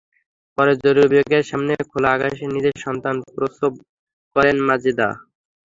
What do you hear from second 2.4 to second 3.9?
নিচে সন্তান প্রসব